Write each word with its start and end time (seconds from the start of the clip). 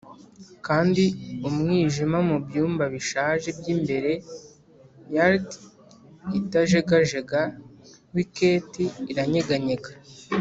kandi 0.67 1.03
umwijima 1.47 2.17
mubyumba 2.27 2.83
bishaje 2.93 3.49
byimbere-yard 3.59 5.47
itajegajega-wiketi 6.39 8.85
iranyeganyega 9.11 9.89